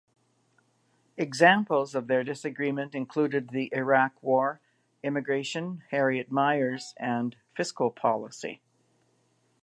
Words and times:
Examples 1.15 1.93
of 1.93 2.07
their 2.07 2.23
disagreement 2.23 2.95
included 2.95 3.49
the 3.49 3.69
Iraq 3.71 4.13
War, 4.23 4.59
immigration, 5.03 5.83
Harriet 5.91 6.31
Miers 6.31 6.95
and 6.97 7.35
fiscal 7.53 7.91
policy. 7.91 8.61